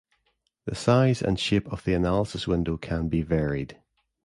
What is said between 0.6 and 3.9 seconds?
The size and shape of the analysis window can be varied.